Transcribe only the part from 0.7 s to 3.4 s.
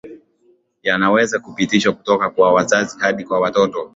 yaaweza kupitishwa kutoka kwa wazazi hadi kwa